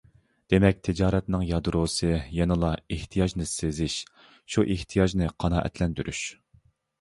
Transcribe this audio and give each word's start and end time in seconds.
دېمەك 0.51 0.77
تىجارەتنىڭ 0.87 1.43
يادروسى 1.47 2.09
يەنىلا 2.37 2.71
ئېھتىياجنى 2.97 3.47
سېزىش، 3.51 3.99
شۇ 4.55 4.65
ئېھتىياجنى 4.75 5.31
قانائەتلەندۈرۈش. 5.45 6.25